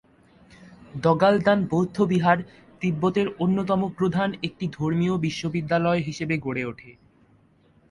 দ্গা'-ল্দান 1.03 1.59
বৌদ্ধবিহার 1.65 2.37
তিব্বতের 2.81 3.27
অন্যতম 3.39 3.81
প্রধান 3.89 4.29
একটি 4.43 4.65
ধর্মীয় 4.71 5.15
বিশ্বপবিদ্যালয় 5.17 6.01
হিসেবে 6.01 6.35
গড়ে 6.37 6.63
ওঠে। 6.65 6.91